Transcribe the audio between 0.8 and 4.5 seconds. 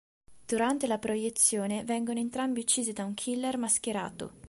la proiezione vengono entrambi uccisi da un killer mascherato.